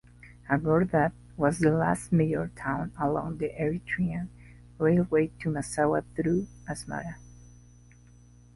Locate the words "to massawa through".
5.43-6.47